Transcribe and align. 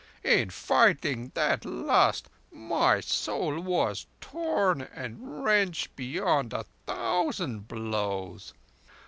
In 0.23 0.49
fighting 0.49 1.31
that 1.35 1.63
lust, 1.63 2.27
my 2.51 3.01
soul 3.01 3.59
was 3.59 4.07
torn 4.19 4.81
and 4.81 5.43
wrenched 5.43 5.95
beyond 5.95 6.53
a 6.53 6.65
thousand 6.87 7.67
blows. 7.67 8.55